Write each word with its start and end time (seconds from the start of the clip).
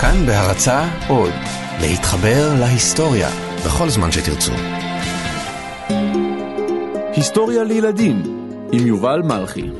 כאן 0.00 0.26
בהרצה 0.26 0.88
עוד, 1.08 1.32
להתחבר 1.80 2.54
להיסטוריה 2.60 3.28
בכל 3.66 3.88
זמן 3.88 4.12
שתרצו. 4.12 4.52
היסטוריה 7.12 7.64
לילדים 7.64 8.22
עם 8.72 8.86
יובל 8.86 9.22
מלכי 9.24 9.70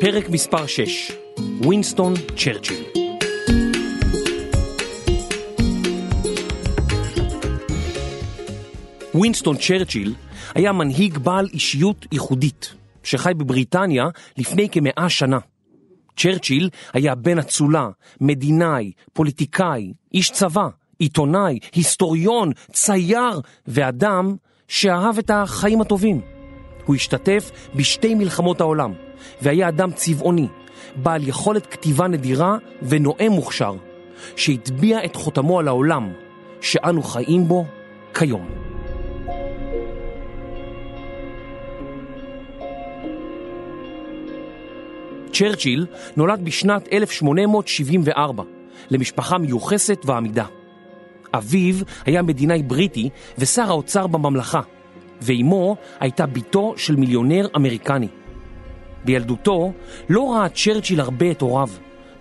פרק 0.00 0.28
מספר 0.30 0.66
6 0.66 1.12
ווינסטון 1.60 2.14
צ'רצ'יל 2.36 2.84
ווינסטון 9.14 9.56
צ'רצ'יל 9.56 10.14
היה 10.58 10.72
מנהיג 10.72 11.18
בעל 11.18 11.48
אישיות 11.52 12.06
ייחודית 12.12 12.74
שחי 13.02 13.32
בבריטניה 13.36 14.04
לפני 14.38 14.68
כמאה 14.68 15.08
שנה. 15.08 15.38
צ'רצ'יל 16.16 16.70
היה 16.92 17.14
בן 17.14 17.38
אצולה, 17.38 17.88
מדינאי, 18.20 18.92
פוליטיקאי, 19.12 19.92
איש 20.14 20.30
צבא, 20.30 20.68
עיתונאי, 20.98 21.58
היסטוריון, 21.74 22.52
צייר 22.72 23.40
ואדם 23.66 24.36
שאהב 24.68 25.18
את 25.18 25.30
החיים 25.30 25.80
הטובים. 25.80 26.20
הוא 26.84 26.96
השתתף 26.96 27.50
בשתי 27.74 28.14
מלחמות 28.14 28.60
העולם 28.60 28.92
והיה 29.42 29.68
אדם 29.68 29.92
צבעוני, 29.92 30.48
בעל 30.96 31.28
יכולת 31.28 31.66
כתיבה 31.66 32.08
נדירה 32.08 32.56
ונואם 32.82 33.32
מוכשר, 33.32 33.76
שהטביע 34.36 35.04
את 35.04 35.16
חותמו 35.16 35.58
על 35.58 35.68
העולם 35.68 36.12
שאנו 36.60 37.02
חיים 37.02 37.48
בו 37.48 37.66
כיום. 38.14 38.67
צ'רצ'יל 45.38 45.86
נולד 46.16 46.44
בשנת 46.44 46.88
1874 46.92 48.42
למשפחה 48.90 49.38
מיוחסת 49.38 49.98
ועמידה. 50.04 50.44
אביו 51.34 51.74
היה 52.06 52.22
מדינאי 52.22 52.62
בריטי 52.62 53.08
ושר 53.38 53.68
האוצר 53.68 54.06
בממלכה, 54.06 54.60
ואימו 55.22 55.76
הייתה 56.00 56.26
בתו 56.26 56.74
של 56.76 56.96
מיליונר 56.96 57.46
אמריקני. 57.56 58.08
בילדותו 59.04 59.72
לא 60.08 60.32
ראה 60.32 60.48
צ'רצ'יל 60.48 61.00
הרבה 61.00 61.30
את 61.30 61.40
הוריו, 61.40 61.68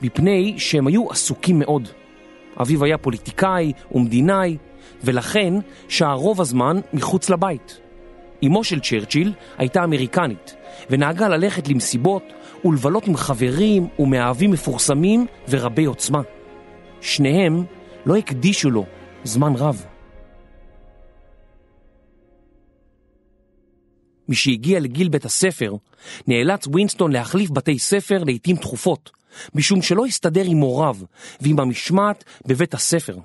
מפני 0.02 0.54
שהם 0.58 0.88
היו 0.88 1.12
עסוקים 1.12 1.59
מאוד. 1.59 1.90
אביו 2.62 2.84
היה 2.84 2.98
פוליטיקאי 2.98 3.74
ומדינאי, 3.92 4.58
ולכן 5.04 5.54
שהה 5.88 6.14
רוב 6.14 6.42
הזמן 6.42 6.80
מחוץ 6.94 7.30
לבית. 7.30 7.80
אמו 8.46 8.64
של 8.64 8.80
צ'רצ'יל 8.80 9.34
הייתה 9.58 9.84
אמריקנית, 9.84 10.56
ונהגה 10.90 11.28
ללכת 11.28 11.68
למסיבות 11.68 12.24
ולבלות 12.66 13.08
עם 13.08 13.17
חברים 13.17 13.88
ומאהבים 14.00 14.52
מפורסמים 14.52 15.25
ורבי 15.50 15.86
עוצמה. 15.86 16.22
שניהם 17.02 17.63
לא 18.05 18.16
הקדישו 18.16 18.69
לו 18.69 18.86
זמן 19.23 19.53
רב. 19.55 19.86
משהגיע 24.30 24.80
לגיל 24.80 25.09
בית 25.09 25.25
הספר, 25.25 25.75
נאלץ 26.28 26.67
ווינסטון 26.67 27.11
להחליף 27.11 27.50
בתי 27.50 27.80
ספר 27.80 28.23
לעתים 28.23 28.55
תכופות, 28.55 29.11
משום 29.55 29.81
שלא 29.81 30.05
הסתדר 30.05 30.44
עם 30.45 30.58
מוריו 30.58 30.95
ועם 31.41 31.59
המשמעת 31.59 32.23
בבית 32.45 32.73
הספר. 32.73 33.17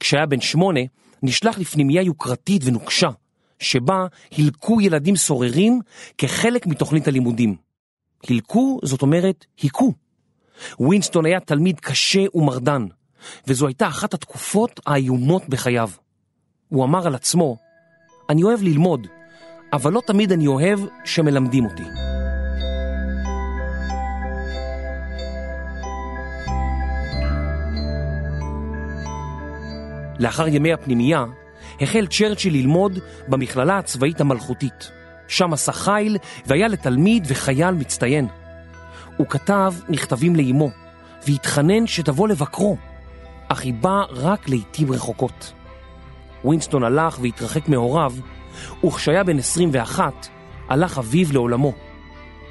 כשהיה 0.00 0.26
בן 0.26 0.40
שמונה, 0.40 0.80
נשלח 1.22 1.58
לפנימייה 1.58 2.02
יוקרתית 2.02 2.62
ונוקשה, 2.64 3.08
שבה 3.58 4.06
הילקו 4.30 4.80
ילדים 4.80 5.16
סוררים 5.16 5.80
כחלק 6.18 6.66
מתוכנית 6.66 7.08
הלימודים. 7.08 7.67
הילקו, 8.22 8.78
זאת 8.82 9.02
אומרת, 9.02 9.46
היכו. 9.62 9.92
ווינסטון 10.80 11.26
היה 11.26 11.40
תלמיד 11.40 11.80
קשה 11.80 12.24
ומרדן, 12.34 12.86
וזו 13.46 13.66
הייתה 13.66 13.88
אחת 13.88 14.14
התקופות 14.14 14.80
האיומות 14.86 15.48
בחייו. 15.48 15.90
הוא 16.68 16.84
אמר 16.84 17.06
על 17.06 17.14
עצמו, 17.14 17.56
אני 18.30 18.42
אוהב 18.42 18.62
ללמוד, 18.62 19.06
אבל 19.72 19.92
לא 19.92 20.02
תמיד 20.06 20.32
אני 20.32 20.46
אוהב 20.46 20.80
שמלמדים 21.04 21.64
אותי. 21.64 21.82
לאחר 30.18 30.48
ימי 30.48 30.72
הפנימייה, 30.72 31.24
החל 31.80 32.06
צ'רצ'יל 32.06 32.52
ללמוד 32.52 32.98
במכללה 33.28 33.78
הצבאית 33.78 34.20
המלכותית. 34.20 34.97
שם 35.28 35.52
עשה 35.52 35.72
חיל 35.72 36.16
והיה 36.46 36.68
לתלמיד 36.68 37.24
וחייל 37.28 37.74
מצטיין. 37.74 38.26
הוא 39.16 39.26
כתב 39.26 39.74
מכתבים 39.88 40.36
לאמו, 40.36 40.70
והתחנן 41.28 41.86
שתבוא 41.86 42.28
לבקרו, 42.28 42.76
אך 43.48 43.60
היא 43.60 43.74
באה 43.74 44.04
רק 44.10 44.48
לעיתים 44.48 44.92
רחוקות. 44.92 45.52
ווינסטון 46.44 46.84
הלך 46.84 47.18
והתרחק 47.22 47.68
מהוריו, 47.68 48.12
וכשהיה 48.84 49.24
בן 49.24 49.38
21, 49.38 50.28
הלך 50.68 50.98
אביו 50.98 51.32
לעולמו. 51.32 51.72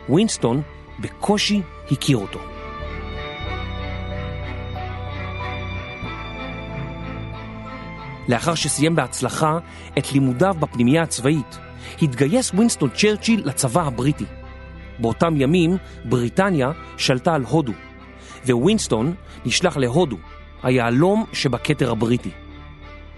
ווינסטון 0.09 0.61
בקושי 0.99 1.61
הכיר 1.91 2.17
אותו. 2.17 2.39
לאחר 8.27 8.55
שסיים 8.55 8.95
בהצלחה 8.95 9.57
את 9.97 10.13
לימודיו 10.13 10.55
בפנימייה 10.59 11.03
הצבאית, 11.03 11.59
התגייס 12.01 12.51
ווינסטון 12.53 12.89
צ'רצ'יל 12.89 13.41
לצבא 13.45 13.87
הבריטי. 13.87 14.25
באותם 14.99 15.33
ימים 15.37 15.77
בריטניה 16.05 16.71
שלטה 16.97 17.33
על 17.33 17.43
הודו, 17.43 17.73
ווינסטון 18.49 19.13
נשלח 19.45 19.77
להודו, 19.77 20.17
היהלום 20.63 21.25
שבכתר 21.33 21.91
הבריטי. 21.91 22.31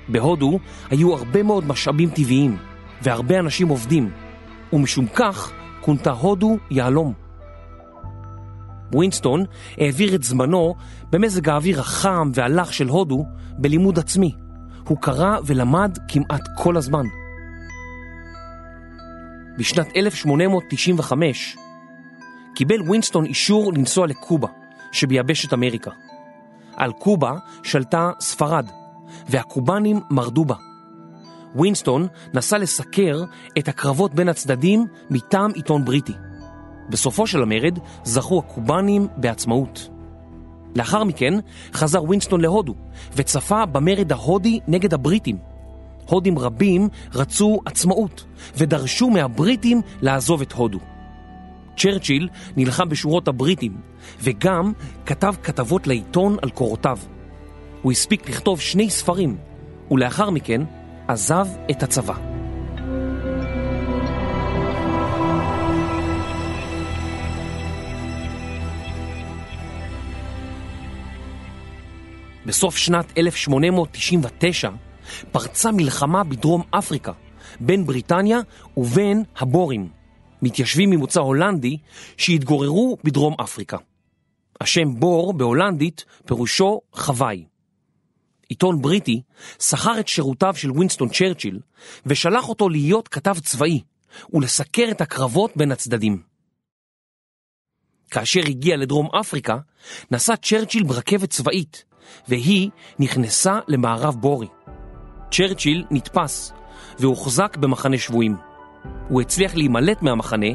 בהודו 0.07 0.59
היו 0.89 1.13
הרבה 1.13 1.43
מאוד 1.43 1.67
משאבים 1.67 2.09
טבעיים 2.09 2.57
והרבה 3.01 3.39
אנשים 3.39 3.67
עובדים, 3.67 4.11
ומשום 4.73 5.07
כך 5.07 5.51
כונתה 5.81 6.11
הודו 6.11 6.57
יהלום. 6.71 7.13
ווינסטון 8.93 9.45
העביר 9.77 10.15
את 10.15 10.23
זמנו 10.23 10.75
במזג 11.09 11.49
האוויר 11.49 11.79
החם 11.79 12.31
והלח 12.33 12.71
של 12.71 12.87
הודו 12.87 13.25
בלימוד 13.57 13.99
עצמי. 13.99 14.31
הוא 14.87 14.97
קרא 15.01 15.37
ולמד 15.45 15.97
כמעט 16.07 16.41
כל 16.57 16.77
הזמן. 16.77 17.05
בשנת 19.59 19.87
1895 19.95 21.57
קיבל 22.55 22.81
ווינסטון 22.81 23.25
אישור 23.25 23.73
לנסוע 23.73 24.07
לקובה, 24.07 24.47
שביבשת 24.91 25.53
אמריקה. 25.53 25.91
על 26.75 26.91
קובה 26.91 27.33
שלטה 27.63 28.11
ספרד, 28.19 28.65
והקובנים 29.29 29.99
מרדו 30.09 30.45
בה. 30.45 30.55
ווינסטון 31.55 32.07
נסע 32.33 32.57
לסקר 32.57 33.23
את 33.57 33.67
הקרבות 33.67 34.13
בין 34.13 34.29
הצדדים 34.29 34.85
מטעם 35.09 35.51
עיתון 35.51 35.85
בריטי. 35.85 36.13
בסופו 36.89 37.27
של 37.27 37.41
המרד 37.41 37.79
זכו 38.03 38.39
הקובנים 38.39 39.07
בעצמאות. 39.17 39.89
לאחר 40.75 41.03
מכן 41.03 41.33
חזר 41.73 42.03
ווינסטון 42.03 42.41
להודו 42.41 42.75
וצפה 43.15 43.65
במרד 43.65 44.11
ההודי 44.11 44.59
נגד 44.67 44.93
הבריטים. 44.93 45.48
הודים 46.09 46.39
רבים 46.39 46.87
רצו 47.13 47.59
עצמאות 47.65 48.25
ודרשו 48.57 49.09
מהבריטים 49.09 49.81
לעזוב 50.01 50.41
את 50.41 50.51
הודו. 50.51 50.79
צ'רצ'יל 51.77 52.29
נלחם 52.57 52.89
בשורות 52.89 53.27
הבריטים 53.27 53.77
וגם 54.21 54.73
כתב 55.05 55.33
כתבות 55.43 55.87
לעיתון 55.87 56.37
על 56.41 56.49
קורותיו. 56.49 56.97
הוא 57.81 57.91
הספיק 57.91 58.29
לכתוב 58.29 58.59
שני 58.59 58.89
ספרים 58.89 59.37
ולאחר 59.91 60.29
מכן 60.29 60.61
עזב 61.07 61.47
את 61.71 61.83
הצבא. 61.83 62.13
בסוף 72.45 72.77
שנת 72.77 73.17
1899 73.17 74.69
פרצה 75.31 75.71
מלחמה 75.71 76.23
בדרום 76.23 76.61
אפריקה 76.71 77.11
בין 77.59 77.85
בריטניה 77.85 78.39
ובין 78.77 79.23
הבורים, 79.37 79.89
מתיישבים 80.41 80.89
ממוצא 80.89 81.19
הולנדי 81.19 81.77
שהתגוררו 82.17 82.97
בדרום 83.03 83.35
אפריקה. 83.43 83.77
השם 84.61 84.99
בור 84.99 85.33
בהולנדית 85.33 86.05
פירושו 86.25 86.81
חוואי. 86.93 87.45
עיתון 88.49 88.81
בריטי 88.81 89.21
שכר 89.59 89.99
את 89.99 90.07
שירותיו 90.07 90.53
של 90.55 90.71
ווינסטון 90.71 91.09
צ'רצ'יל 91.09 91.59
ושלח 92.05 92.49
אותו 92.49 92.69
להיות 92.69 93.07
כתב 93.07 93.35
צבאי 93.43 93.81
ולסקר 94.33 94.87
את 94.91 95.01
הקרבות 95.01 95.51
בין 95.55 95.71
הצדדים. 95.71 96.21
כאשר 98.11 98.39
הגיע 98.47 98.77
לדרום 98.77 99.07
אפריקה, 99.21 99.57
נסע 100.11 100.35
צ'רצ'יל 100.35 100.83
ברכבת 100.83 101.29
צבאית, 101.29 101.83
והיא 102.27 102.69
נכנסה 102.99 103.59
למערב 103.67 104.15
בורי. 104.15 104.47
צ'רצ'יל 105.31 105.85
נתפס 105.91 106.53
והוחזק 106.99 107.57
במחנה 107.57 107.97
שבויים. 107.97 108.35
הוא 109.09 109.21
הצליח 109.21 109.55
להימלט 109.55 110.01
מהמחנה 110.01 110.47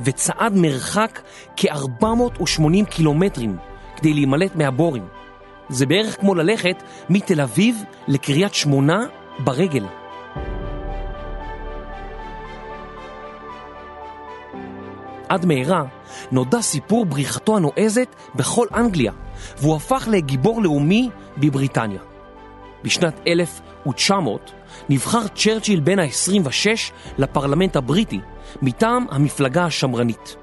וצעד 0.00 0.52
מרחק 0.56 1.20
כ-480 1.56 2.84
קילומטרים 2.90 3.56
כדי 3.96 4.12
להימלט 4.12 4.56
מהבורים. 4.56 5.06
זה 5.68 5.86
בערך 5.86 6.20
כמו 6.20 6.34
ללכת 6.34 6.82
מתל 7.08 7.40
אביב 7.40 7.84
לקריית 8.08 8.54
שמונה 8.54 9.06
ברגל. 9.38 9.84
עד 15.28 15.46
מהרה 15.46 15.84
נודע 16.32 16.62
סיפור 16.62 17.06
בריחתו 17.06 17.56
הנועזת 17.56 18.14
בכל 18.34 18.66
אנגליה, 18.74 19.12
והוא 19.58 19.76
הפך 19.76 20.08
לגיבור 20.10 20.62
לאומי 20.62 21.10
בבריטניה. 21.36 22.07
בשנת 22.84 23.20
1900 23.26 24.52
נבחר 24.88 25.28
צ'רצ'יל 25.28 25.80
בן 25.80 25.98
ה-26 25.98 26.66
לפרלמנט 27.18 27.76
הבריטי 27.76 28.20
מטעם 28.62 29.06
המפלגה 29.10 29.64
השמרנית. 29.64 30.36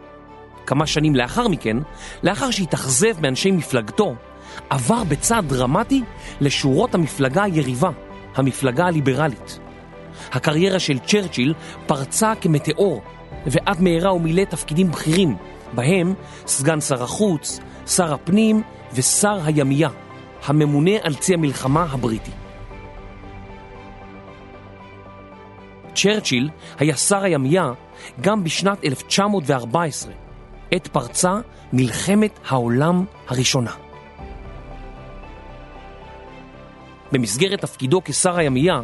כמה 0.66 0.88
שנים 0.88 1.16
לאחר 1.16 1.48
מכן, 1.48 1.78
לאחר 2.24 2.52
שהתאכזב 2.52 3.22
מאנשי 3.22 3.52
מפלגתו, 3.52 4.16
עבר 4.70 5.04
בצעד 5.04 5.50
דרמטי 5.50 6.04
לשורות 6.42 6.96
המפלגה 6.96 7.44
היריבה, 7.44 7.90
המפלגה 8.36 8.86
הליברלית. 8.86 9.60
הקריירה 10.32 10.80
של 10.80 11.00
צ'רצ'יל 11.00 11.54
פרצה 11.88 12.34
כמטאור, 12.42 13.02
ועד 13.46 13.82
מהרה 13.82 14.10
הוא 14.10 14.22
מילא 14.22 14.44
תפקידים 14.44 14.92
בכירים, 14.92 15.36
בהם 15.74 16.14
סגן 16.48 16.82
שר 16.82 17.04
החוץ, 17.04 17.60
שר 17.88 18.14
הפנים 18.14 18.64
ושר 18.94 19.40
הימייה, 19.44 19.90
הממונה 20.46 20.92
על 21.04 21.16
צי 21.16 21.34
המלחמה 21.34 21.84
הבריטי. 21.92 22.32
צ'רצ'יל 25.96 26.50
היה 26.80 26.96
שר 26.96 27.24
הימייה 27.24 27.72
גם 28.22 28.44
בשנת 28.44 28.84
1914, 28.84 30.14
עת 30.72 30.88
פרצה 30.88 31.34
מלחמת 31.74 32.40
העולם 32.48 33.06
הראשונה. 33.28 33.72
במסגרת 37.12 37.62
תפקידו 37.62 38.02
כשר 38.06 38.38
הימייה, 38.38 38.82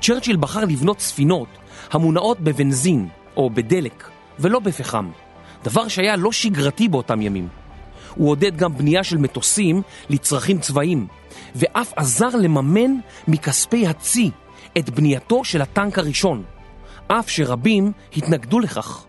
צ'רצ'יל 0.00 0.36
בחר 0.36 0.64
לבנות 0.64 1.00
ספינות 1.00 1.48
המונעות 1.90 2.40
בבנזין 2.40 3.08
או 3.36 3.50
בדלק 3.50 4.10
ולא 4.38 4.58
בפחם, 4.58 5.10
דבר 5.64 5.88
שהיה 5.88 6.16
לא 6.16 6.32
שגרתי 6.32 6.88
באותם 6.88 7.22
ימים. 7.22 7.61
הוא 8.14 8.30
עודד 8.30 8.56
גם 8.56 8.76
בנייה 8.76 9.04
של 9.04 9.18
מטוסים 9.18 9.82
לצרכים 10.10 10.58
צבאיים, 10.58 11.06
ואף 11.54 11.92
עזר 11.96 12.36
לממן 12.36 12.90
מכספי 13.28 13.86
הצי 13.86 14.30
את 14.78 14.90
בנייתו 14.90 15.44
של 15.44 15.62
הטנק 15.62 15.98
הראשון, 15.98 16.42
אף 17.08 17.30
שרבים 17.30 17.92
התנגדו 18.16 18.60
לכך. 18.60 19.06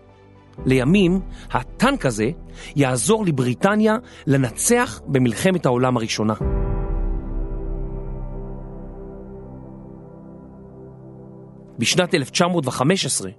לימים, 0.66 1.20
הטנק 1.52 2.06
הזה 2.06 2.30
יעזור 2.76 3.26
לבריטניה 3.26 3.96
לנצח 4.28 5.02
במלחמת 5.08 5.66
העולם 5.66 5.98
הראשונה. 5.98 6.34
בשנת 11.80 12.14
1915, 12.14 13.32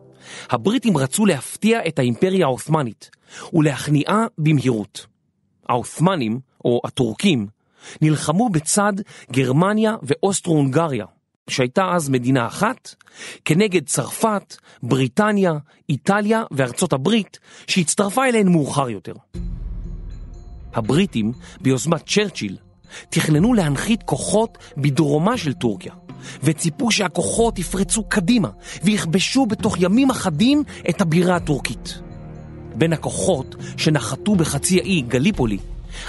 הבריטים 0.50 0.96
רצו 0.96 1.26
להפתיע 1.26 1.80
את 1.88 1.98
האימפריה 1.98 2.46
העות'מאנית 2.46 3.10
ולהכניעה 3.52 4.26
במהירות. 4.38 5.13
העות'מאנים, 5.68 6.40
או 6.64 6.80
הטורקים, 6.84 7.46
נלחמו 8.02 8.48
בצד 8.48 8.92
גרמניה 9.32 9.96
ואוסטרו-הונגריה, 10.02 11.06
שהייתה 11.48 11.90
אז 11.92 12.08
מדינה 12.08 12.46
אחת, 12.46 12.94
כנגד 13.44 13.86
צרפת, 13.86 14.56
בריטניה, 14.82 15.52
איטליה 15.88 16.42
וארצות 16.50 16.92
הברית, 16.92 17.38
שהצטרפה 17.66 18.24
אליהן 18.26 18.48
מאוחר 18.48 18.90
יותר. 18.90 19.14
הבריטים, 20.74 21.32
ביוזמת 21.60 22.06
צ'רצ'יל, 22.06 22.56
תכננו 23.10 23.54
להנחית 23.54 24.02
כוחות 24.02 24.58
בדרומה 24.76 25.36
של 25.36 25.52
טורקיה, 25.52 25.94
וציפו 26.42 26.90
שהכוחות 26.90 27.58
יפרצו 27.58 28.04
קדימה 28.08 28.48
ויכבשו 28.84 29.46
בתוך 29.46 29.76
ימים 29.80 30.10
אחדים 30.10 30.62
את 30.88 31.00
הבירה 31.00 31.36
הטורקית. 31.36 31.98
בין 32.74 32.92
הכוחות 32.92 33.54
שנחתו 33.76 34.34
בחצי 34.34 34.78
האי 34.78 35.00
גליפולי 35.00 35.58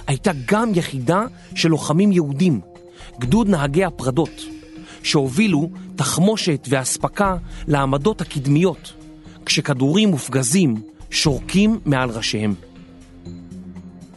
הייתה 0.07 0.31
גם 0.45 0.71
יחידה 0.75 1.23
של 1.56 1.69
לוחמים 1.69 2.12
יהודים, 2.12 2.62
גדוד 3.19 3.50
נהגי 3.50 3.83
הפרדות, 3.83 4.41
שהובילו 5.03 5.69
תחמושת 5.95 6.67
ואספקה 6.69 7.38
לעמדות 7.67 8.21
הקדמיות, 8.21 8.94
כשכדורים 9.45 10.09
מופגזים 10.09 10.81
שורקים 11.12 11.79
מעל 11.85 12.09
ראשיהם. 12.09 12.56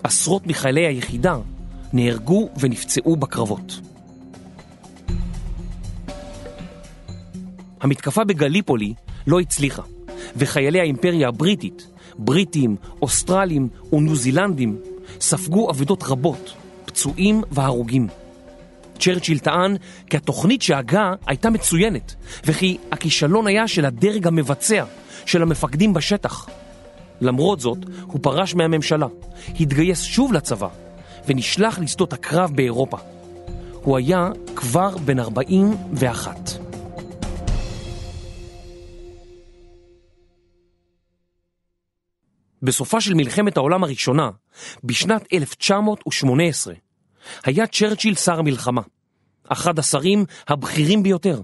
עשרות 0.03 0.47
מחיילי 0.47 0.87
היחידה 0.87 1.37
נהרגו 1.93 2.49
ונפצעו 2.61 3.17
בקרבות. 3.17 3.81
המתקפה 7.81 8.25
בגליפולי 8.25 8.95
לא 9.27 9.41
הצליחה, 9.41 9.83
וחיילי 10.37 10.81
האימפריה 10.81 11.29
הבריטית, 11.29 11.87
בריטים, 12.19 12.77
אוסטרלים 13.03 13.69
וניו 13.93 14.17
זילנדים, 14.17 14.77
ספגו 15.21 15.71
אבדות 15.71 16.03
רבות, 16.03 16.53
פצועים 16.85 17.43
והרוגים. 17.51 18.09
צ'רצ'יל 18.99 19.39
טען 19.39 19.77
כי 20.11 20.17
התוכנית 20.17 20.63
שהגה 20.63 21.13
הייתה 21.27 21.51
מצוינת, 21.51 22.15
וכי 22.47 22.79
הכישלון 22.93 23.47
היה 23.47 23.69
של 23.69 23.85
הדרג 23.85 24.27
המבצע, 24.27 24.85
של 25.27 25.43
המפקדים 25.43 25.95
בשטח. 25.95 26.49
למרות 27.21 27.61
זאת, 27.61 27.79
הוא 28.07 28.21
פרש 28.23 28.55
מהממשלה, 28.55 29.07
התגייס 29.61 30.03
שוב 30.03 30.33
לצבא, 30.33 30.69
ונשלח 31.29 31.79
לשדות 31.79 32.13
הקרב 32.13 32.51
באירופה. 32.55 32.97
הוא 33.83 33.97
היה 33.97 34.29
כבר 34.57 34.97
בן 35.05 35.19
41. 35.19 36.68
בסופה 42.63 43.01
של 43.01 43.15
מלחמת 43.15 43.57
העולם 43.57 43.85
הראשונה, 43.85 44.31
בשנת 44.85 45.27
1918, 45.33 46.75
היה 47.45 47.67
צ'רצ'יל 47.67 48.15
שר 48.15 48.39
המלחמה, 48.39 48.83
אחד 49.49 49.79
השרים 49.79 50.25
הבכירים 50.49 51.03
ביותר. 51.03 51.41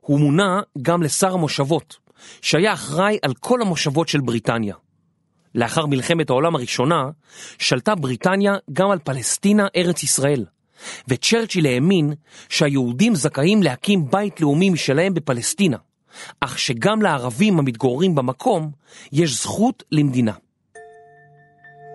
הוא 0.00 0.20
מונה 0.20 0.60
גם 0.82 1.02
לשר 1.02 1.34
המושבות, 1.34 1.98
שהיה 2.42 2.72
אחראי 2.72 3.18
על 3.22 3.34
כל 3.34 3.62
המושבות 3.62 4.08
של 4.08 4.20
בריטניה. 4.20 4.74
לאחר 5.54 5.86
מלחמת 5.86 6.30
העולם 6.30 6.54
הראשונה, 6.54 7.10
שלטה 7.58 7.94
בריטניה 7.94 8.54
גם 8.72 8.90
על 8.90 8.98
פלסטינה 8.98 9.66
ארץ 9.76 10.02
ישראל, 10.02 10.44
וצ'רצ'יל 11.08 11.66
האמין 11.66 12.12
שהיהודים 12.48 13.14
זכאים 13.14 13.62
להקים 13.62 14.10
בית 14.10 14.40
לאומי 14.40 14.70
משלהם 14.70 15.14
בפלסטינה, 15.14 15.76
אך 16.40 16.58
שגם 16.58 17.02
לערבים 17.02 17.58
המתגוררים 17.58 18.14
במקום 18.14 18.70
יש 19.12 19.42
זכות 19.42 19.82
למדינה. 19.92 20.32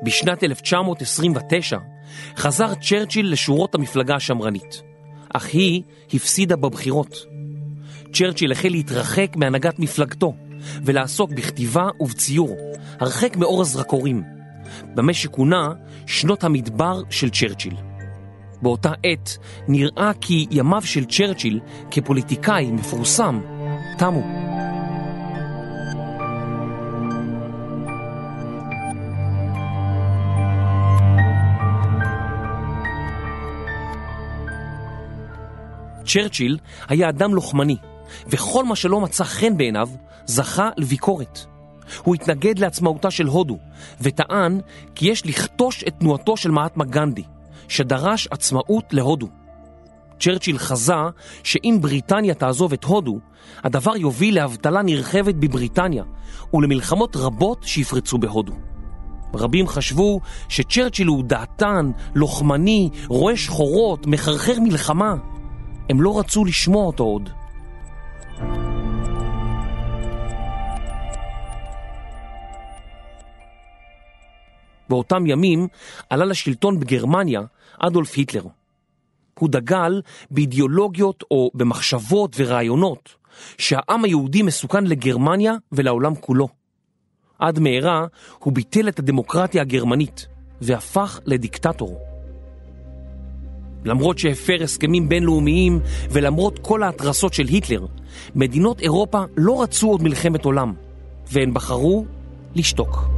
בשנת 0.04 0.44
1929 0.44 1.78
חזר 2.38 2.74
צ'רצ'יל 2.76 3.32
לשורות 3.32 3.76
המפלגה 3.76 4.16
השמרנית, 4.16 4.82
אך 5.34 5.46
היא 5.46 5.84
הפסידה 6.14 6.56
בבחירות. 6.56 7.26
צ'רצ'יל 8.14 8.52
החל 8.52 8.70
להתרחק 8.70 9.36
מהנהגת 9.36 9.80
מפלגתו 9.80 10.34
ולעסוק 10.84 11.32
בכתיבה 11.32 11.88
ובציור, 12.00 12.58
הרחק 13.00 13.36
מאור 13.36 13.62
הזרקורים, 13.62 14.24
במה 14.96 15.14
שכונה 15.14 15.70
שנות 16.08 16.44
המדבר 16.44 17.02
של 17.10 17.30
צ'רצ'יל. 17.30 17.76
באותה 18.62 18.92
עת 19.04 19.38
נראה 19.68 20.12
כי 20.22 20.46
ימיו 20.52 20.82
של 20.82 21.06
צ'רצ'יל 21.06 21.60
כפוליטיקאי 21.92 22.72
מפורסם 22.72 23.42
תמו. 23.98 24.22
צ'רצ'יל 36.06 36.58
היה 36.88 37.10
אדם 37.10 37.36
לוחמני, 37.36 37.78
וכל 38.28 38.66
מה 38.66 38.76
שלא 38.76 39.02
מצא 39.02 39.24
חן 39.24 39.58
בעיניו 39.58 39.90
זכה 40.26 40.70
לביקורת. 40.78 41.40
הוא 42.04 42.16
התנגד 42.16 42.60
לעצמאותה 42.60 43.12
של 43.12 43.28
הודו, 43.28 43.58
וטען 44.02 44.60
כי 44.96 45.12
יש 45.12 45.26
לכתוש 45.26 45.84
את 45.84 45.94
תנועתו 46.00 46.38
של 46.38 46.52
מהטמה 46.52 46.86
גנדי, 46.86 47.24
שדרש 47.68 48.28
עצמאות 48.32 48.94
להודו. 48.94 49.37
צ'רצ'יל 50.20 50.58
חזה 50.58 50.94
שאם 51.44 51.78
בריטניה 51.82 52.34
תעזוב 52.34 52.74
את 52.74 52.84
הודו, 52.84 53.20
הדבר 53.64 53.98
יוביל 53.98 54.36
לאבטלה 54.36 54.82
נרחבת 54.82 55.36
בבריטניה 55.36 56.04
ולמלחמות 56.54 57.16
רבות 57.16 57.64
שיפרצו 57.64 58.18
בהודו. 58.18 58.54
רבים 59.34 59.68
חשבו 59.68 60.20
שצ'רצ'יל 60.50 61.08
הוא 61.08 61.24
דעתן, 61.24 61.92
לוחמני, 62.16 62.90
רואה 63.08 63.38
שחורות, 63.38 64.08
מחרחר 64.08 64.60
מלחמה. 64.60 65.16
הם 65.90 66.02
לא 66.02 66.20
רצו 66.20 66.46
לשמוע 66.46 66.86
אותו 66.86 67.04
עוד. 67.04 67.30
באותם 74.90 75.28
ימים 75.28 75.68
עלה 76.10 76.26
לשלטון 76.26 76.80
בגרמניה 76.80 77.42
אדולף 77.80 78.14
היטלר. 78.18 78.57
הוא 79.40 79.50
דגל 79.50 80.02
באידיאולוגיות 80.32 81.24
או 81.32 81.52
במחשבות 81.54 82.36
ורעיונות 82.40 83.16
שהעם 83.58 84.04
היהודי 84.04 84.42
מסוכן 84.42 84.84
לגרמניה 84.84 85.54
ולעולם 85.72 86.16
כולו. 86.16 86.48
עד 87.40 87.60
מהרה 87.60 88.06
הוא 88.40 88.54
ביטל 88.54 88.88
את 88.88 89.00
הדמוקרטיה 89.00 89.62
הגרמנית 89.62 90.28
והפך 90.62 91.20
לדיקטטור. 91.26 92.00
למרות 93.86 94.18
שהפר 94.18 94.64
הסכמים 94.64 95.10
בינלאומיים 95.10 95.80
ולמרות 96.12 96.60
כל 96.60 96.84
ההתרסות 96.84 97.34
של 97.34 97.48
היטלר, 97.48 97.86
מדינות 98.36 98.82
אירופה 98.82 99.24
לא 99.38 99.62
רצו 99.62 99.90
עוד 99.90 100.04
מלחמת 100.04 100.46
עולם, 100.46 100.74
והן 101.32 101.54
בחרו 101.54 102.06
לשתוק. 102.56 103.17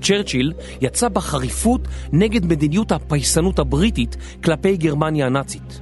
צ'רצ'יל 0.00 0.52
יצא 0.80 1.08
בחריפות 1.08 1.88
נגד 2.12 2.46
מדיניות 2.46 2.92
הפייסנות 2.92 3.58
הבריטית 3.58 4.16
כלפי 4.44 4.76
גרמניה 4.76 5.26
הנאצית, 5.26 5.80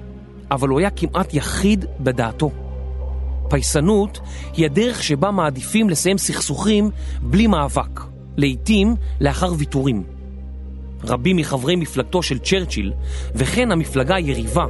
אבל 0.51 0.69
הוא 0.69 0.79
היה 0.79 0.91
כמעט 0.91 1.35
יחיד 1.35 1.85
בדעתו. 2.01 2.51
פייסנות 3.49 4.21
היא 4.53 4.67
הדרך 4.67 5.03
שבה 5.03 5.31
מעדיפים 5.31 5.91
לסיים 5.91 6.19
סכסוכים 6.19 6.91
בלי 7.23 7.47
מאבק, 7.47 8.01
לעתים 8.37 8.97
לאחר 9.21 9.53
ויתורים. 9.59 10.03
רבים 11.05 11.37
מחברי 11.37 11.77
מפלגתו 11.77 12.23
של 12.23 12.39
צ'רצ'יל, 12.39 12.93
וכן 13.35 13.73
המפלגה 13.73 14.15
היריבה, 14.15 14.67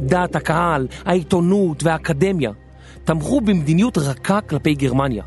דעת 0.00 0.36
הקהל, 0.36 0.86
העיתונות 1.04 1.82
והאקדמיה, 1.82 2.50
תמכו 3.04 3.40
במדיניות 3.40 3.98
רכה 3.98 4.40
כלפי 4.40 4.74
גרמניה, 4.74 5.24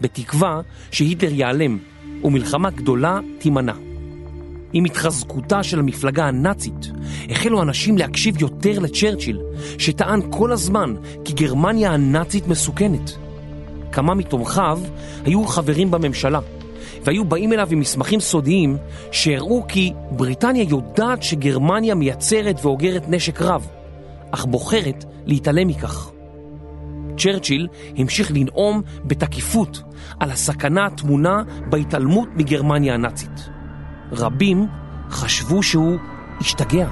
בתקווה 0.00 0.60
שהיטלר 0.90 1.32
ייעלם 1.32 1.78
ומלחמה 2.24 2.70
גדולה 2.70 3.20
תימנע. 3.38 3.72
עם 4.72 4.84
התחזקותה 4.84 5.62
של 5.62 5.78
המפלגה 5.78 6.24
הנאצית, 6.24 6.90
החלו 7.30 7.62
אנשים 7.62 7.98
להקשיב 7.98 8.42
יותר 8.42 8.78
לצ'רצ'יל, 8.78 9.40
שטען 9.78 10.20
כל 10.30 10.52
הזמן 10.52 10.94
כי 11.24 11.32
גרמניה 11.32 11.92
הנאצית 11.92 12.48
מסוכנת. 12.48 13.16
כמה 13.92 14.14
מתומכיו 14.14 14.80
היו 15.24 15.44
חברים 15.44 15.90
בממשלה, 15.90 16.40
והיו 17.04 17.24
באים 17.24 17.52
אליו 17.52 17.68
עם 17.70 17.80
מסמכים 17.80 18.20
סודיים 18.20 18.76
שהראו 19.12 19.64
כי 19.68 19.92
בריטניה 20.10 20.62
יודעת 20.62 21.22
שגרמניה 21.22 21.94
מייצרת 21.94 22.64
ואוגרת 22.64 23.08
נשק 23.08 23.42
רב, 23.42 23.68
אך 24.30 24.44
בוחרת 24.44 25.04
להתעלם 25.26 25.68
מכך. 25.68 26.13
צ'רצ'יל 27.18 27.68
המשיך 27.96 28.30
לנאום 28.30 28.82
בתקיפות 29.04 29.82
על 30.20 30.30
הסכנה 30.30 30.86
הטמונה 30.86 31.42
בהתעלמות 31.70 32.28
מגרמניה 32.34 32.94
הנאצית. 32.94 33.48
רבים 34.12 34.66
חשבו 35.10 35.62
שהוא 35.62 35.98
השתגע. 36.40 36.88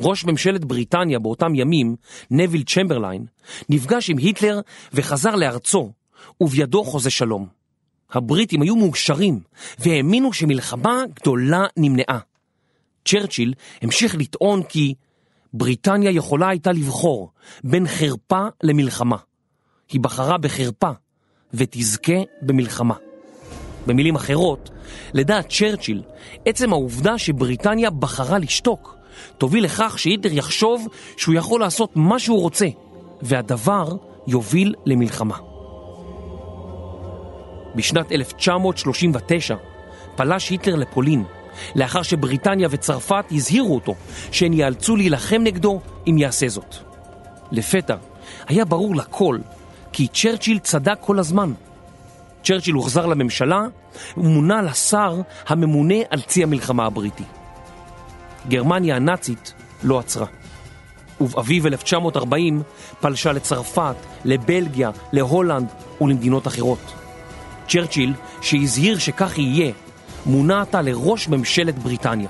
ראש 0.00 0.24
ממשלת 0.24 0.64
בריטניה 0.64 1.18
באותם 1.18 1.54
ימים, 1.54 1.96
נביל 2.30 2.62
צ'מברליין, 2.62 3.26
נפגש 3.68 4.10
עם 4.10 4.18
היטלר 4.18 4.60
וחזר 4.92 5.34
לארצו, 5.34 5.92
ובידו 6.40 6.84
חוזה 6.84 7.10
שלום. 7.10 7.46
הבריטים 8.12 8.62
היו 8.62 8.76
מאושרים, 8.76 9.40
והאמינו 9.78 10.32
שמלחמה 10.32 11.02
גדולה 11.14 11.64
נמנעה. 11.76 12.18
צ'רצ'יל 13.04 13.54
המשיך 13.82 14.14
לטעון 14.14 14.62
כי 14.62 14.94
בריטניה 15.52 16.10
יכולה 16.10 16.48
הייתה 16.48 16.72
לבחור 16.72 17.30
בין 17.64 17.88
חרפה 17.88 18.46
למלחמה. 18.62 19.16
היא 19.92 20.00
בחרה 20.00 20.38
בחרפה, 20.38 20.90
ותזכה 21.54 22.20
במלחמה. 22.42 22.94
במילים 23.86 24.14
אחרות, 24.14 24.70
לדעת 25.14 25.52
צ'רצ'יל, 25.52 26.02
עצם 26.46 26.72
העובדה 26.72 27.18
שבריטניה 27.18 27.90
בחרה 27.90 28.38
לשתוק, 28.38 28.96
תוביל 29.38 29.64
לכך 29.64 29.98
שהיטלר 29.98 30.32
יחשוב 30.32 30.88
שהוא 31.16 31.34
יכול 31.34 31.60
לעשות 31.60 31.96
מה 31.96 32.18
שהוא 32.18 32.40
רוצה, 32.40 32.66
והדבר 33.22 33.88
יוביל 34.26 34.74
למלחמה. 34.86 35.55
בשנת 37.76 38.12
1939 38.12 39.56
פלש 40.16 40.50
היטלר 40.50 40.76
לפולין, 40.76 41.24
לאחר 41.74 42.02
שבריטניה 42.02 42.68
וצרפת 42.70 43.24
הזהירו 43.30 43.74
אותו 43.74 43.94
שהן 44.32 44.52
ייאלצו 44.52 44.96
להילחם 44.96 45.40
נגדו 45.44 45.80
אם 46.06 46.18
יעשה 46.18 46.48
זאת. 46.48 46.76
לפתע 47.52 47.96
היה 48.48 48.64
ברור 48.64 48.96
לכל 48.96 49.38
כי 49.92 50.08
צ'רצ'יל 50.08 50.58
צדק 50.58 50.98
כל 51.00 51.18
הזמן. 51.18 51.52
צ'רצ'יל 52.44 52.74
הוחזר 52.74 53.06
לממשלה 53.06 53.62
ומונה 54.16 54.62
לשר 54.62 55.20
הממונה 55.46 55.94
על 56.10 56.20
צי 56.20 56.42
המלחמה 56.42 56.86
הבריטי. 56.86 57.24
גרמניה 58.48 58.96
הנאצית 58.96 59.52
לא 59.82 59.98
עצרה. 59.98 60.26
ובאביב 61.20 61.66
1940 61.66 62.62
פלשה 63.00 63.32
לצרפת, 63.32 63.96
לבלגיה, 64.24 64.90
להולנד 65.12 65.68
ולמדינות 66.00 66.46
אחרות. 66.46 67.05
צ'רצ'יל, 67.68 68.12
שהזהיר 68.40 68.98
שכך 68.98 69.38
יהיה, 69.38 69.72
מונה 70.26 70.62
עתה 70.62 70.82
לראש 70.82 71.28
ממשלת 71.28 71.78
בריטניה. 71.78 72.28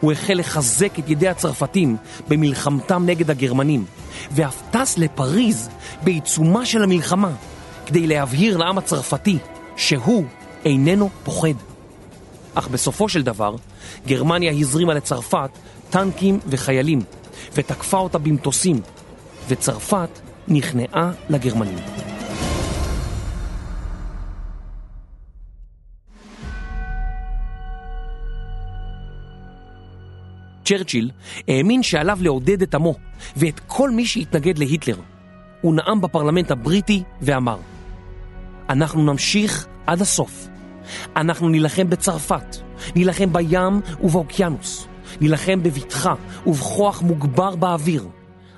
הוא 0.00 0.12
החל 0.12 0.34
לחזק 0.34 0.98
את 0.98 1.10
ידי 1.10 1.28
הצרפתים 1.28 1.96
במלחמתם 2.28 3.06
נגד 3.06 3.30
הגרמנים, 3.30 3.84
ואף 4.30 4.62
טס 4.70 4.98
לפריז 4.98 5.68
בעיצומה 6.02 6.66
של 6.66 6.82
המלחמה, 6.82 7.30
כדי 7.86 8.06
להבהיר 8.06 8.56
לעם 8.56 8.78
הצרפתי 8.78 9.38
שהוא 9.76 10.24
איננו 10.64 11.10
פוחד. 11.24 11.54
אך 12.54 12.68
בסופו 12.68 13.08
של 13.08 13.22
דבר, 13.22 13.54
גרמניה 14.06 14.52
הזרימה 14.52 14.94
לצרפת 14.94 15.50
טנקים 15.90 16.38
וחיילים, 16.46 17.02
ותקפה 17.54 17.98
אותה 17.98 18.18
במטוסים, 18.18 18.80
וצרפת 19.48 20.08
נכנעה 20.48 21.10
לגרמנים. 21.28 22.09
צ'רצ'יל 30.70 31.10
האמין 31.48 31.82
שעליו 31.82 32.18
לעודד 32.20 32.62
את 32.62 32.74
עמו 32.74 32.94
ואת 33.36 33.60
כל 33.66 33.90
מי 33.90 34.06
שהתנגד 34.06 34.58
להיטלר. 34.58 34.96
הוא 35.60 35.74
נאם 35.74 36.00
בפרלמנט 36.00 36.50
הבריטי 36.50 37.02
ואמר, 37.22 37.58
אנחנו 38.68 39.02
נמשיך 39.02 39.66
עד 39.86 40.00
הסוף. 40.00 40.48
אנחנו 41.16 41.48
נילחם 41.48 41.90
בצרפת, 41.90 42.56
נילחם 42.96 43.32
בים 43.32 43.80
ובאוקיינוס, 44.02 44.86
נילחם 45.20 45.62
בבטחה 45.62 46.14
ובכוח 46.46 47.02
מוגבר 47.02 47.56
באוויר. 47.56 48.08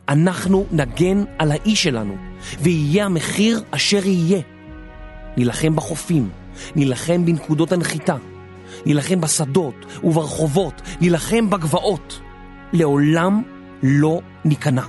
אנחנו 0.08 0.66
נגן 0.72 1.24
על 1.38 1.52
האיש 1.52 1.82
שלנו, 1.82 2.16
ויהיה 2.60 3.04
המחיר 3.04 3.62
אשר 3.70 4.06
יהיה. 4.06 4.40
נילחם 5.36 5.76
בחופים, 5.76 6.28
נילחם 6.76 7.26
בנקודות 7.26 7.72
הנחיתה, 7.72 8.16
נילחם 8.86 9.20
בשדות 9.20 9.74
וברחובות, 10.04 10.82
נילחם 11.00 11.50
בגבעות. 11.50 12.20
לעולם 12.72 13.42
לא 13.82 14.20
ניכנע. 14.44 14.82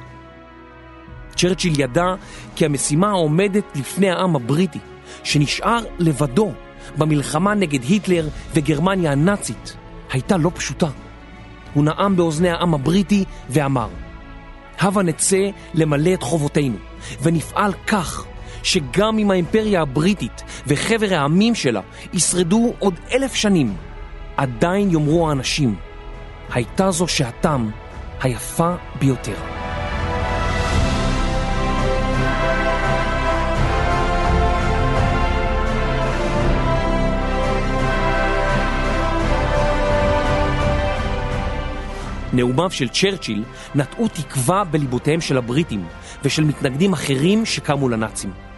צ'רצ'יל 1.35 1.79
ידע 1.79 2.15
כי 2.55 2.65
המשימה 2.65 3.09
העומדת 3.09 3.63
לפני 3.75 4.09
העם 4.09 4.35
הבריטי, 4.35 4.79
שנשאר 5.23 5.83
לבדו 5.99 6.51
במלחמה 6.97 7.53
נגד 7.53 7.83
היטלר 7.83 8.27
וגרמניה 8.53 9.11
הנאצית, 9.11 9.77
הייתה 10.11 10.37
לא 10.37 10.51
פשוטה. 10.53 10.87
הוא 11.73 11.83
נאם 11.83 12.15
באוזני 12.15 12.49
העם 12.49 12.73
הבריטי 12.73 13.23
ואמר, 13.49 13.89
הבה 14.79 15.03
נצא 15.03 15.49
למלא 15.73 16.13
את 16.13 16.23
חובותינו, 16.23 16.77
ונפעל 17.21 17.73
כך 17.87 18.25
שגם 18.63 19.17
אם 19.17 19.31
האימפריה 19.31 19.81
הבריטית 19.81 20.43
וחבר 20.67 21.13
העמים 21.13 21.55
שלה 21.55 21.81
ישרדו 22.13 22.73
עוד 22.79 22.99
אלף 23.11 23.33
שנים, 23.33 23.75
עדיין 24.37 24.91
יאמרו 24.91 25.29
האנשים, 25.29 25.75
הייתה 26.49 26.91
זו 26.91 27.07
שעתם 27.07 27.69
היפה 28.21 28.75
ביותר. 28.99 29.35
נאומיו 42.33 42.71
של 42.71 42.89
צ'רצ'יל 42.89 43.43
נטעו 43.75 44.07
תקווה 44.07 44.63
בליבותיהם 44.63 45.21
של 45.21 45.37
הבריטים 45.37 45.85
ושל 46.23 46.43
מתנגדים 46.43 46.93
אחרים 46.93 47.45
שקמו 47.45 47.89
לנאצים. 47.89 48.52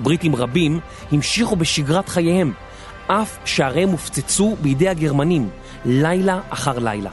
בריטים 0.00 0.36
רבים 0.36 0.80
המשיכו 1.12 1.56
בשגרת 1.56 2.08
חייהם, 2.08 2.52
אף 3.06 3.38
שעריהם 3.44 3.88
הופצצו 3.88 4.56
בידי 4.60 4.88
הגרמנים 4.88 5.48
לילה 5.84 6.40
אחר 6.50 6.78
לילה. 6.78 7.10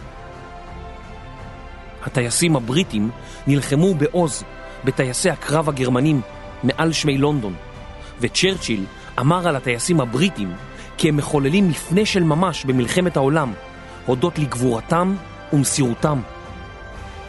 הטייסים 2.06 2.56
הבריטים 2.56 3.10
נלחמו 3.48 3.94
בעוז 3.94 4.44
בטייסי 4.84 5.30
הקרב 5.30 5.70
הגרמנים 5.70 6.22
מעל 6.64 6.92
שמי 6.94 7.18
לונדון, 7.18 7.54
וצ'רצ'יל 8.22 8.86
אמר 9.20 9.48
על 9.48 9.56
הטייסים 9.56 10.02
הבריטים 10.02 10.54
כי 10.98 11.10
הם 11.10 11.18
מחוללים 11.18 11.70
מפנה 11.70 12.06
של 12.06 12.24
ממש 12.24 12.66
במלחמת 12.66 13.18
העולם, 13.18 13.54
הודות 14.06 14.40
לגבורתם 14.40 15.16
ומסירותם. 15.54 16.20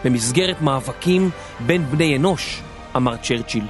במסגרת 0.05 0.63
מאבקים 0.63 1.31
בין 1.67 1.85
בני 1.85 2.17
אנוש, 2.17 2.63
אמר 2.97 3.17
צ'רצ'יל, 3.17 3.65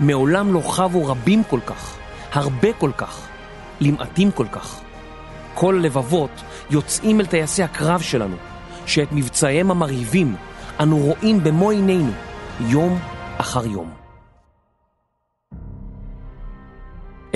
מעולם 0.00 0.52
לא 0.52 0.60
חבו 0.60 1.06
רבים 1.06 1.44
כל 1.44 1.60
כך, 1.66 1.98
הרבה 2.32 2.72
כל 2.72 2.90
כך, 2.96 3.28
למעטים 3.80 4.30
כל 4.30 4.46
כך. 4.52 4.80
כל 5.54 5.74
הלבבות 5.74 6.30
יוצאים 6.70 7.20
אל 7.20 7.26
טייסי 7.26 7.62
הקרב 7.62 8.00
שלנו, 8.00 8.36
שאת 8.86 9.08
מבצעיהם 9.12 9.70
המרהיבים 9.70 10.36
אנו 10.80 10.98
רואים 10.98 11.44
במו 11.44 11.70
עינינו, 11.70 12.12
יום 12.60 12.98
אחר 13.36 13.66
יום. 13.66 13.90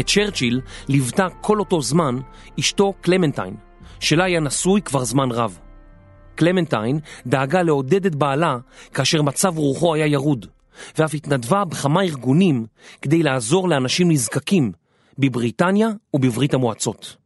את 0.00 0.06
צ'רצ'יל 0.06 0.60
ליוותה 0.88 1.26
כל 1.40 1.58
אותו 1.58 1.82
זמן 1.82 2.18
אשתו 2.60 2.94
קלמנטיין, 3.00 3.56
שלה 4.00 4.24
היה 4.24 4.40
נשוי 4.40 4.82
כבר 4.82 5.04
זמן 5.04 5.30
רב. 5.30 5.58
קלמנטיין 6.34 7.00
דאגה 7.26 7.62
לעודד 7.62 8.06
את 8.06 8.14
בעלה 8.14 8.58
כאשר 8.94 9.22
מצב 9.22 9.58
רוחו 9.58 9.94
היה 9.94 10.06
ירוד, 10.06 10.46
ואף 10.98 11.14
התנדבה 11.14 11.64
בכמה 11.64 12.02
ארגונים 12.02 12.66
כדי 13.02 13.22
לעזור 13.22 13.68
לאנשים 13.68 14.10
נזקקים 14.10 14.72
בבריטניה 15.18 15.88
ובברית 16.14 16.54
המועצות. 16.54 17.16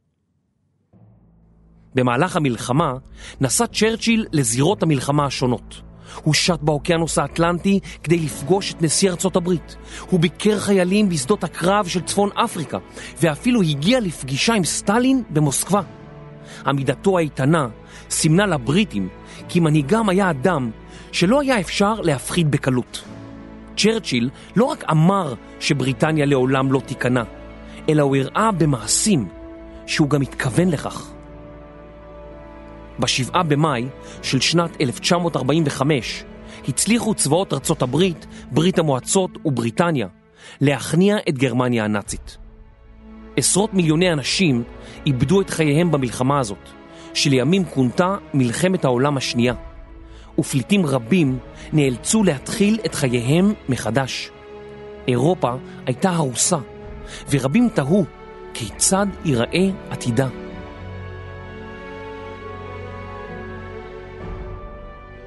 במהלך 1.95 2.37
המלחמה 2.37 2.95
נסע 3.41 3.67
צ'רצ'יל 3.67 4.27
לזירות 4.33 4.83
המלחמה 4.83 5.27
השונות. 5.27 5.83
הוא 6.23 6.35
שט 6.35 6.61
באוקיינוס 6.61 7.19
האטלנטי 7.19 7.81
כדי 8.03 8.19
לפגוש 8.19 8.73
את 8.73 8.83
נשיא 8.83 9.11
ארצות 9.11 9.37
הברית. 9.37 9.77
הוא 10.11 10.21
ביקר 10.21 10.61
חיילים 10.61 11.09
בשדות 11.09 11.45
הקרב 11.45 11.87
של 11.87 12.01
צפון 12.01 12.31
אפריקה, 12.35 12.79
ואפילו 13.21 13.63
הגיע 13.63 14.01
לפגישה 14.01 14.55
עם 14.55 14.65
סטלין 14.65 15.23
במוסקבה. 15.31 15.83
עמידתו 16.67 17.19
האיתנה 17.19 17.69
סימנה 18.11 18.47
לבריטים 18.47 19.09
כי 19.49 19.61
מנהיגם 19.61 20.09
היה 20.09 20.31
אדם 20.31 20.71
שלא 21.13 21.41
היה 21.41 21.61
אפשר 21.61 22.01
להפחיד 22.01 22.51
בקלות. 22.51 23.14
צ'רצ'יל 23.77 24.31
לא 24.57 24.65
רק 24.65 24.85
אמר 24.91 25.35
שבריטניה 25.61 26.27
לעולם 26.27 26.73
לא 26.73 26.81
תיכנע, 26.81 27.23
אלא 27.89 28.03
הוא 28.03 28.17
הראה 28.17 28.53
במעשים 28.53 29.29
שהוא 29.87 30.11
גם 30.11 30.23
התכוון 30.23 30.69
לכך. 30.69 31.11
בשבעה 32.99 33.43
במאי 33.43 33.87
של 34.23 34.41
שנת 34.41 34.81
1945 34.81 36.25
הצליחו 36.69 37.15
צבאות 37.15 37.53
ארצות 37.53 37.83
הברית, 37.83 38.27
ברית 38.53 38.79
המועצות 38.79 39.31
ובריטניה 39.45 40.09
להכניע 40.61 41.17
את 41.29 41.39
גרמניה 41.39 41.85
הנאצית. 41.85 42.39
עשרות 43.37 43.75
מיליוני 43.75 44.13
אנשים 44.13 44.63
איבדו 45.07 45.41
את 45.41 45.51
חייהם 45.51 45.91
במלחמה 45.91 46.39
הזאת, 46.39 46.69
שלימים 47.15 47.65
כונתה 47.65 48.17
מלחמת 48.35 48.85
העולם 48.85 49.17
השנייה, 49.17 49.55
ופליטים 50.39 50.87
רבים 50.87 51.39
נאלצו 51.73 52.25
להתחיל 52.25 52.79
את 52.87 52.95
חייהם 52.95 53.53
מחדש. 53.69 54.31
אירופה 55.09 55.53
הייתה 55.87 56.11
הרוסה, 56.11 56.59
ורבים 57.31 57.69
תהו 57.69 58.05
כיצד 58.55 59.07
ייראה 59.25 59.69
עתידה. 59.91 60.29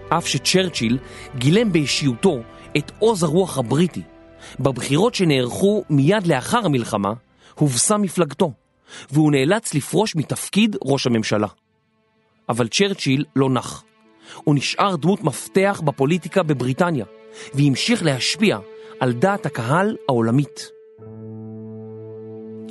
אף 0.10 0.28
שצ'רצ'יל 0.28 0.98
גילם 1.36 1.72
באישיותו 1.72 2.40
את 2.77 2.92
עוז 3.00 3.24
הרוח 3.24 3.58
הבריטי. 3.58 4.01
בבחירות 4.60 5.16
שנערכו 5.16 5.84
מיד 5.90 6.27
לאחר 6.27 6.66
המלחמה, 6.66 7.14
הובסה 7.55 7.98
מפלגתו, 7.98 8.51
והוא 9.12 9.31
נאלץ 9.31 9.74
לפרוש 9.74 10.16
מתפקיד 10.16 10.75
ראש 10.84 11.08
הממשלה. 11.08 11.48
אבל 12.50 12.68
צ'רצ'יל 12.68 13.25
לא 13.36 13.50
נח. 13.50 13.84
הוא 14.44 14.55
נשאר 14.55 14.96
דמות 14.96 15.24
מפתח 15.24 15.81
בפוליטיקה 15.85 16.44
בבריטניה, 16.44 17.05
והמשיך 17.53 18.03
להשפיע 18.03 18.57
על 19.00 19.13
דעת 19.13 19.46
הקהל 19.46 19.96
העולמית. 20.09 20.72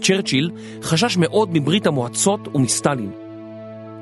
צ'רצ'יל 0.02 0.50
חשש 0.82 1.16
מאוד 1.16 1.48
מברית 1.52 1.86
המועצות 1.86 2.48
ומסטלין. 2.54 3.10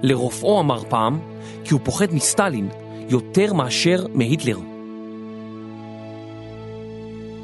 לרופאו 0.03 0.61
אמר 0.61 0.83
פעם 0.89 1.21
כי 1.65 1.75
הוא 1.75 1.81
פוחד 1.85 2.15
מסטלין 2.15 2.69
יותר 3.09 3.53
מאשר 3.53 4.07
מהיטלר. 4.15 4.59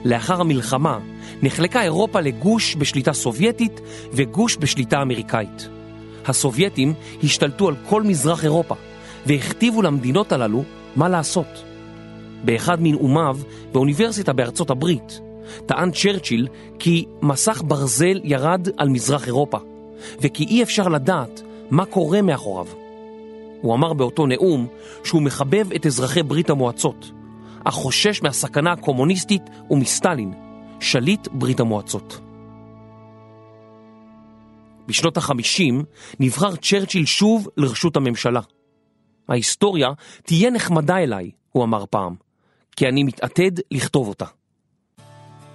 לאחר 0.04 0.40
המלחמה 0.40 0.98
נחלקה 1.42 1.82
אירופה 1.82 2.20
לגוש 2.20 2.76
בשליטה 2.76 3.12
סובייטית 3.12 3.80
וגוש 4.12 4.56
בשליטה 4.60 5.02
אמריקאית. 5.02 5.68
הסובייטים 6.26 6.94
השתלטו 7.22 7.68
על 7.68 7.74
כל 7.88 8.02
מזרח 8.02 8.44
אירופה 8.44 8.74
והכתיבו 9.26 9.82
למדינות 9.82 10.32
הללו 10.32 10.64
מה 10.96 11.08
לעשות. 11.08 11.64
באחד 12.44 12.76
מנאומיו 12.80 13.38
באוניברסיטה 13.72 14.32
בארצות 14.32 14.70
הברית 14.70 15.20
טען 15.66 15.90
צ'רצ'יל 15.90 16.48
כי 16.78 17.04
מסך 17.22 17.62
ברזל 17.66 18.20
ירד 18.24 18.68
על 18.76 18.88
מזרח 18.88 19.26
אירופה 19.26 19.58
וכי 20.20 20.44
אי 20.44 20.62
אפשר 20.62 20.88
לדעת 20.88 21.42
מה 21.70 21.84
קורה 21.84 22.22
מאחוריו. 22.22 22.66
הוא 23.60 23.74
אמר 23.74 23.92
באותו 23.92 24.26
נאום 24.26 24.66
שהוא 25.04 25.22
מחבב 25.22 25.72
את 25.72 25.86
אזרחי 25.86 26.22
ברית 26.22 26.50
המועצות, 26.50 27.10
אך 27.64 27.74
חושש 27.74 28.22
מהסכנה 28.22 28.72
הקומוניסטית 28.72 29.42
ומסטלין, 29.70 30.32
שליט 30.80 31.28
ברית 31.32 31.60
המועצות. 31.60 32.20
בשנות 34.88 35.16
החמישים 35.16 35.84
נבחר 36.20 36.56
צ'רצ'יל 36.56 37.04
שוב 37.04 37.48
לרשות 37.56 37.96
הממשלה. 37.96 38.40
ההיסטוריה 39.28 39.88
תהיה 40.22 40.50
נחמדה 40.50 40.98
אליי, 40.98 41.30
הוא 41.52 41.64
אמר 41.64 41.84
פעם, 41.90 42.14
כי 42.76 42.88
אני 42.88 43.02
מתעתד 43.02 43.52
לכתוב 43.70 44.08
אותה. 44.08 44.26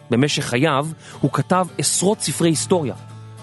במשך 0.09 0.43
חייו 0.43 0.87
הוא 1.21 1.31
כתב 1.31 1.67
עשרות 1.77 2.19
ספרי 2.19 2.49
היסטוריה, 2.49 2.95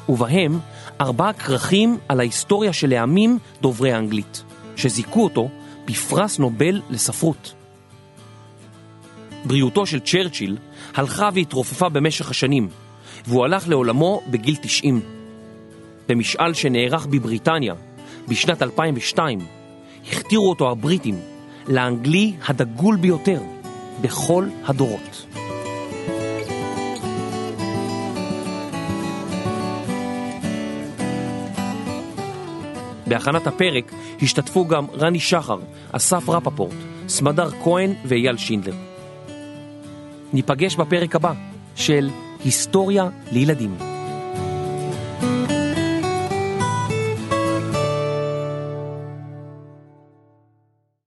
ובהם 0.08 0.58
ארבעה 1.00 1.32
כרכים 1.32 1.98
על 2.08 2.20
ההיסטוריה 2.20 2.72
של 2.72 2.92
העמים 2.92 3.38
דוברי 3.60 3.92
האנגלית. 3.92 4.44
שזיכו 4.76 5.24
אותו 5.24 5.48
בפרס 5.84 6.38
נובל 6.38 6.82
לספרות. 6.90 7.54
בריאותו 9.44 9.86
של 9.86 10.00
צ'רצ'יל 10.00 10.58
הלכה 10.94 11.28
והתרופפה 11.34 11.88
במשך 11.88 12.30
השנים, 12.30 12.68
והוא 13.26 13.44
הלך 13.44 13.68
לעולמו 13.68 14.22
בגיל 14.30 14.56
90. 14.56 15.00
במשאל 16.08 16.54
שנערך 16.54 17.06
בבריטניה 17.06 17.74
בשנת 18.28 18.62
2002, 18.62 19.38
הכתירו 20.08 20.50
אותו 20.50 20.70
הבריטים 20.70 21.20
לאנגלי 21.68 22.32
הדגול 22.48 22.96
ביותר 22.96 23.40
בכל 24.00 24.48
הדורות. 24.64 25.26
בהכנת 33.06 33.46
הפרק 33.46 33.92
השתתפו 34.22 34.66
גם 34.68 34.86
רני 34.94 35.20
שחר, 35.20 35.58
אסף 35.92 36.28
רפפורט, 36.28 36.74
סמדר 37.08 37.50
כהן 37.64 37.94
ואייל 38.04 38.36
שינדלר. 38.36 38.74
ניפגש 40.32 40.76
בפרק 40.76 41.16
הבא 41.16 41.32
של 41.76 42.10
היסטוריה 42.44 43.08
לילדים. 43.32 43.91